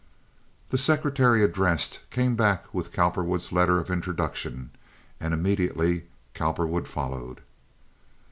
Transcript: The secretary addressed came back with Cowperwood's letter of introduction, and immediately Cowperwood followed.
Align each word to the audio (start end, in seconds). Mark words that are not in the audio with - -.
The 0.71 0.79
secretary 0.79 1.43
addressed 1.43 1.99
came 2.09 2.35
back 2.35 2.73
with 2.73 2.91
Cowperwood's 2.91 3.51
letter 3.51 3.77
of 3.77 3.91
introduction, 3.91 4.71
and 5.19 5.31
immediately 5.31 6.05
Cowperwood 6.33 6.87
followed. 6.87 7.41